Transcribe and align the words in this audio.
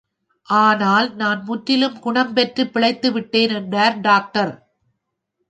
ஆனால், 0.49 1.15
நான் 1.15 1.43
முற்றிலும் 1.43 1.99
குணம் 1.99 2.33
பெற்று, 2.33 2.63
பிழைத்துவிட்டேன் 2.65 3.53
என்றார் 3.53 4.01
டாக்டர். 4.01 4.53